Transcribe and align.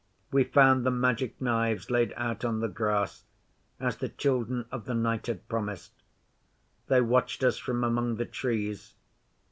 We 0.31 0.45
found 0.45 0.83
the 0.83 0.89
Magic 0.89 1.39
Knives 1.39 1.91
laid 1.91 2.11
out 2.17 2.43
on 2.43 2.59
the 2.59 2.67
grass, 2.67 3.23
as 3.79 3.97
the 3.97 4.09
Children 4.09 4.65
of 4.71 4.85
the 4.85 4.95
Night 4.95 5.27
had 5.27 5.47
promised. 5.47 5.91
They 6.87 7.01
watched 7.01 7.43
us 7.43 7.59
from 7.59 7.83
among 7.83 8.15
the 8.15 8.25
Trees. 8.25 8.95